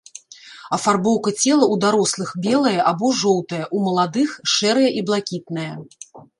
[0.77, 5.71] Афарбоўка цела ў дарослых белая або жоўтая, у маладых шэрая і блакітная.